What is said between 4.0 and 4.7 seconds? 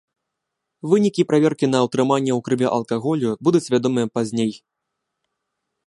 пазней.